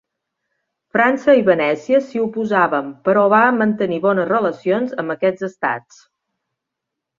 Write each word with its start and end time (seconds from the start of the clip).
França 0.95 1.35
i 1.39 1.43
Venècia 1.49 1.99
s'hi 2.05 2.21
oposaven 2.23 2.89
però 3.09 3.27
va 3.35 3.43
mantenir 3.59 4.01
bones 4.07 4.27
relacions 4.33 4.99
amb 5.05 5.17
aquests 5.19 5.49
estats. 5.53 6.05